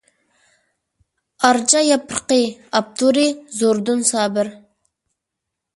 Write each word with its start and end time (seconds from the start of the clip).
«ئارچا 1.43 1.83
ياپرىقى»، 1.89 2.39
ئاپتورى: 2.79 3.29
زوردۇن 3.61 4.05
سابىر. 4.13 4.53